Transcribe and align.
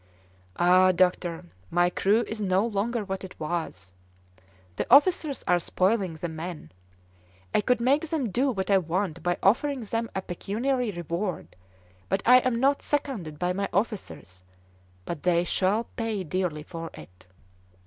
"Ah, 0.55 0.91
doctor, 0.91 1.45
my 1.69 1.91
crew 1.91 2.21
is 2.23 2.41
no 2.41 2.65
longer 2.65 3.05
what 3.05 3.23
it 3.23 3.39
was; 3.39 3.93
the 4.77 4.87
officers 4.91 5.43
are 5.47 5.59
spoiling 5.59 6.15
the 6.15 6.27
men. 6.27 6.71
I 7.53 7.61
could 7.61 7.79
make 7.79 8.09
them 8.09 8.31
do 8.31 8.49
what 8.49 8.71
I 8.71 8.79
want 8.79 9.21
by 9.21 9.37
offering 9.43 9.81
them 9.83 10.09
a 10.15 10.23
pecuniary 10.23 10.89
reward, 10.89 11.55
but 12.09 12.23
I 12.25 12.37
am 12.39 12.55
not 12.59 12.81
seconded 12.81 13.37
by 13.37 13.53
my 13.53 13.69
officers, 13.71 14.41
but 15.05 15.21
they 15.21 15.43
shall 15.43 15.83
pay 15.83 16.23
dearly 16.23 16.63
for 16.63 16.89
it!" 16.95 17.27